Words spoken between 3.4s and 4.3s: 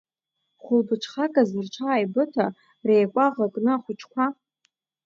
кны ахәыҷқәа…